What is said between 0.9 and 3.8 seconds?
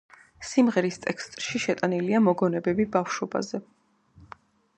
ტექსტში შეტანილია მოგონებები ბავშვობაზე.